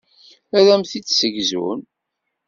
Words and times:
Ad 0.57 0.67
am-t-id-ssegzun. 0.73 1.79